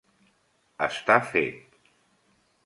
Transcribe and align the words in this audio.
Està 0.85 1.19
fet. 1.33 1.79